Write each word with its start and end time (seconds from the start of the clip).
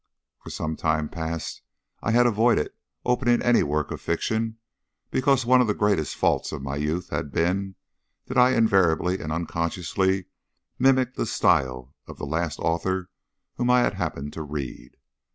For 0.41 0.49
some 0.49 0.75
time 0.75 1.09
past 1.09 1.61
I 2.01 2.09
had 2.09 2.25
avoided 2.25 2.71
opening 3.05 3.39
any 3.43 3.61
work 3.61 3.91
of 3.91 4.01
fiction 4.01 4.57
because 5.11 5.45
one 5.45 5.61
of 5.61 5.67
the 5.67 5.75
greatest 5.75 6.15
faults 6.15 6.51
of 6.51 6.63
my 6.63 6.75
youth 6.77 7.09
had 7.09 7.31
been 7.31 7.75
that 8.25 8.35
I 8.35 8.55
invariably 8.55 9.19
and 9.19 9.31
unconsciously 9.31 10.25
mimicked 10.79 11.17
the 11.17 11.27
style 11.27 11.93
of 12.07 12.17
the 12.17 12.25
last 12.25 12.57
author 12.57 13.11
whom 13.57 13.69
I 13.69 13.81
had 13.81 13.93
happened 13.93 14.33
to 14.33 14.41
read. 14.41 14.97